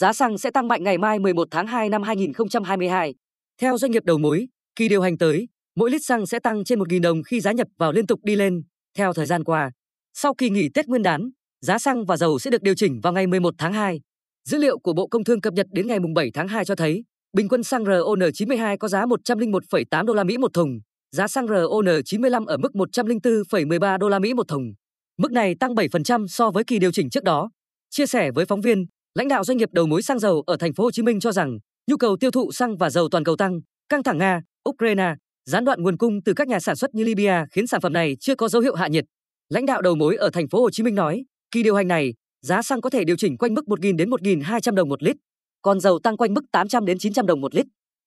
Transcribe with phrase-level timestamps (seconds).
[0.00, 3.14] giá xăng sẽ tăng mạnh ngày mai 11 tháng 2 năm 2022.
[3.60, 6.78] Theo doanh nghiệp đầu mối, kỳ điều hành tới, mỗi lít xăng sẽ tăng trên
[6.78, 8.62] 1.000 đồng khi giá nhập vào liên tục đi lên.
[8.98, 9.70] Theo thời gian qua,
[10.14, 13.12] sau kỳ nghỉ Tết Nguyên đán, giá xăng và dầu sẽ được điều chỉnh vào
[13.12, 14.00] ngày 11 tháng 2.
[14.48, 17.04] Dữ liệu của Bộ Công Thương cập nhật đến ngày 7 tháng 2 cho thấy,
[17.32, 20.78] bình quân xăng RON92 có giá 101,8 đô la Mỹ một thùng,
[21.10, 24.72] giá xăng RON95 ở mức 104,13 đô la Mỹ một thùng.
[25.18, 27.50] Mức này tăng 7% so với kỳ điều chỉnh trước đó.
[27.90, 30.74] Chia sẻ với phóng viên, lãnh đạo doanh nghiệp đầu mối xăng dầu ở thành
[30.74, 33.36] phố Hồ Chí Minh cho rằng, nhu cầu tiêu thụ xăng và dầu toàn cầu
[33.36, 37.04] tăng, căng thẳng Nga, Ukraine, gián đoạn nguồn cung từ các nhà sản xuất như
[37.04, 39.04] Libya khiến sản phẩm này chưa có dấu hiệu hạ nhiệt.
[39.48, 42.14] Lãnh đạo đầu mối ở thành phố Hồ Chí Minh nói, kỳ điều hành này,
[42.42, 45.16] giá xăng có thể điều chỉnh quanh mức 1.000 đến 1.200 đồng một lít,
[45.62, 47.66] còn dầu tăng quanh mức 800 đến 900 đồng một lít.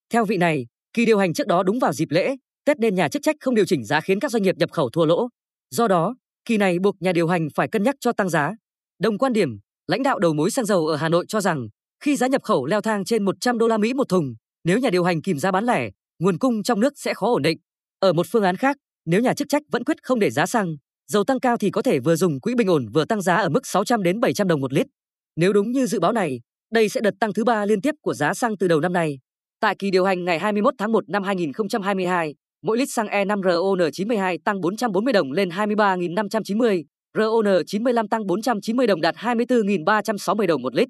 [0.10, 3.08] Theo vị này, kỳ điều hành trước đó đúng vào dịp lễ, Tết nên nhà
[3.08, 5.28] chức trách không điều chỉnh giá khiến các doanh nghiệp nhập khẩu thua lỗ.
[5.72, 8.56] Do đó, kỳ này buộc nhà điều hành phải cân nhắc cho tăng giá.
[9.00, 11.68] Đồng quan điểm, lãnh đạo đầu mối xăng dầu ở Hà Nội cho rằng,
[12.04, 14.34] khi giá nhập khẩu leo thang trên 100 đô la Mỹ một thùng,
[14.64, 15.90] nếu nhà điều hành kìm giá bán lẻ,
[16.20, 17.58] nguồn cung trong nước sẽ khó ổn định.
[18.00, 20.76] Ở một phương án khác, nếu nhà chức trách vẫn quyết không để giá xăng,
[21.08, 23.50] dầu tăng cao thì có thể vừa dùng quỹ bình ổn vừa tăng giá ở
[23.50, 24.88] mức 600 đến 700 đồng một lít.
[25.36, 26.40] Nếu đúng như dự báo này,
[26.72, 29.20] đây sẽ đợt tăng thứ ba liên tiếp của giá xăng từ đầu năm nay.
[29.60, 34.38] Tại kỳ điều hành ngày 21 tháng 1 năm 2022, mỗi lít xăng E5 RON92
[34.46, 36.84] tăng 440 đồng lên 23.590,
[37.18, 40.90] RON95 tăng 490 đồng đạt 24.360 đồng một lít.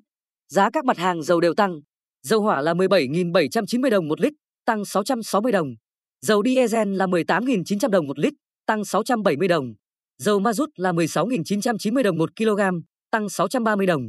[0.50, 1.80] Giá các mặt hàng dầu đều tăng.
[2.22, 4.34] Dầu hỏa là 17.790 đồng một lít,
[4.66, 5.68] tăng 660 đồng.
[6.22, 8.34] Dầu diesel là 18.900 đồng một lít,
[8.66, 9.74] tăng 670 đồng.
[10.18, 12.62] Dầu ma rút là 16.990 đồng một kg,
[13.12, 14.02] tăng 630 đồng.